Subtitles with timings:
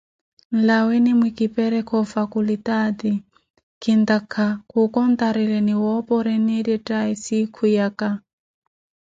[0.55, 3.11] Nlaweni mwikiperekhe Ofacultaati,
[3.81, 8.09] kintakha kookontareleni woopora enettettaye sikhu yaka.